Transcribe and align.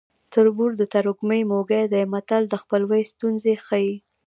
تربور 0.33 0.71
د 0.77 0.83
ترږمې 0.93 1.41
موږی 1.51 1.83
دی 1.93 2.03
متل 2.13 2.43
د 2.47 2.53
خپلوۍ 2.63 3.01
ستونزې 3.13 3.53
ښيي 3.65 3.93